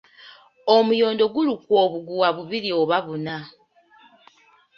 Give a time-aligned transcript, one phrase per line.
[0.75, 3.37] Omuyondo gulukwa obugwa bubiri oba buna.